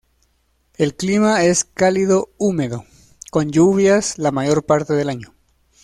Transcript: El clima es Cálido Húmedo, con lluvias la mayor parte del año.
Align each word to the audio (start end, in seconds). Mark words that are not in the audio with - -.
El 0.77 0.95
clima 0.95 1.43
es 1.43 1.63
Cálido 1.63 2.31
Húmedo, 2.39 2.85
con 3.29 3.51
lluvias 3.51 4.17
la 4.17 4.31
mayor 4.31 4.63
parte 4.65 4.95
del 4.95 5.09
año. 5.09 5.35